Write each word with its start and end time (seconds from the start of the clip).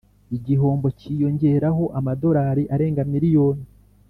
igihombo 0.37 0.87
cyiyongeraho 0.99 1.83
amadolari 1.99 2.63
arenga 2.73 3.01
miliyoni. 3.11 3.65